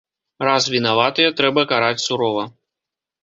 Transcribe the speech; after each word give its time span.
Раз 0.47 0.63
вінаватыя, 0.75 1.35
трэба 1.41 1.65
караць 1.73 2.03
сурова. 2.07 2.47